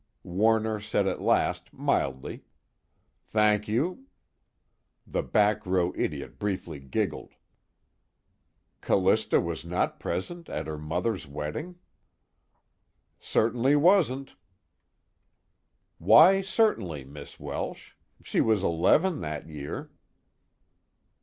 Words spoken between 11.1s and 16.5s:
wedding?" "Certainly wasn't." "Why